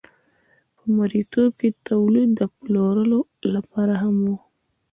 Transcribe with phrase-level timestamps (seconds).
[0.75, 3.19] په مرئیتوب کې تولید د پلورلو
[3.53, 4.31] لپاره هم و.